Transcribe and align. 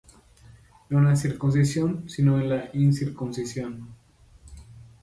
No 0.89 0.97
en 0.97 1.05
la 1.05 1.15
circuncisión, 1.15 2.09
sino 2.09 2.39
en 2.41 2.49
la 2.49 2.69
incircuncisión. 2.73 3.87